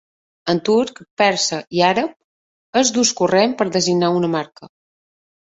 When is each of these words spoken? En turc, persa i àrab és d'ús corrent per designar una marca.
En 0.51 0.59
turc, 0.69 1.01
persa 1.21 1.59
i 1.79 1.83
àrab 1.89 2.79
és 2.83 2.93
d'ús 2.97 3.13
corrent 3.21 3.55
per 3.61 3.69
designar 3.79 4.11
una 4.23 4.33
marca. 4.39 4.73